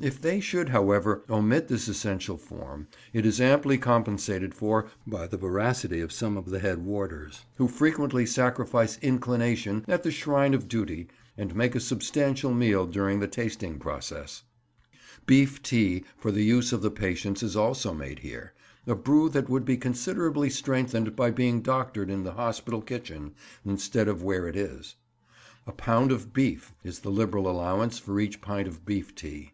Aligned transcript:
If 0.00 0.20
they 0.20 0.40
should, 0.40 0.70
however, 0.70 1.22
omit 1.30 1.68
this 1.68 1.86
essential 1.86 2.36
form, 2.36 2.88
it 3.12 3.24
is 3.24 3.40
amply 3.40 3.78
compensated 3.78 4.52
for 4.52 4.88
by 5.06 5.28
the 5.28 5.36
voracity 5.36 6.00
of 6.00 6.10
some 6.10 6.36
of 6.36 6.46
the 6.50 6.58
head 6.58 6.78
warders, 6.84 7.44
who 7.58 7.68
frequently 7.68 8.26
sacrifice 8.26 8.98
inclination 9.02 9.84
at 9.86 10.02
the 10.02 10.10
shrine 10.10 10.52
of 10.52 10.66
duty 10.66 11.06
and 11.36 11.54
make 11.54 11.76
a 11.76 11.80
substantial 11.80 12.52
meal 12.52 12.86
during 12.86 13.20
the 13.20 13.28
tasting 13.28 13.78
process. 13.78 14.42
Beef 15.26 15.62
tea 15.62 16.02
for 16.16 16.32
the 16.32 16.42
use 16.42 16.72
of 16.72 16.82
the 16.82 16.90
patients 16.90 17.44
is 17.44 17.54
also 17.54 17.94
made 17.94 18.18
here—a 18.18 18.96
brew 18.96 19.28
that 19.28 19.48
would 19.48 19.64
be 19.64 19.76
considerably 19.76 20.50
strengthened 20.50 21.14
by 21.14 21.30
being 21.30 21.62
doctored 21.62 22.10
in 22.10 22.24
the 22.24 22.32
hospital 22.32 22.82
kitchen 22.82 23.30
instead 23.64 24.08
of 24.08 24.24
where 24.24 24.48
it 24.48 24.56
is. 24.56 24.96
A 25.68 25.72
pound 25.72 26.10
of 26.10 26.32
beef 26.32 26.74
is 26.82 26.98
the 26.98 27.10
liberal 27.12 27.48
allowance 27.48 28.00
for 28.00 28.18
each 28.18 28.40
pint 28.40 28.66
of 28.66 28.84
beef 28.84 29.14
tea. 29.14 29.52